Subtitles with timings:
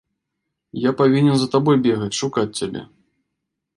[0.83, 2.81] Я павінен за табой бегаць, шукаць цябе.